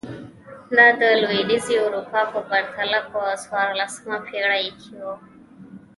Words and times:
دا 0.77 0.87
د 0.99 1.01
لوېدیځې 1.21 1.75
اروپا 1.85 2.21
په 2.33 2.39
پرتله 2.49 2.99
په 3.11 3.19
څوارلسمه 3.43 4.17
پېړۍ 4.27 4.67
کې 4.81 4.93
و. 5.03 5.05